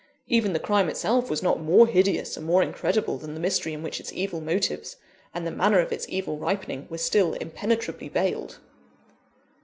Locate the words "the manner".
5.45-5.77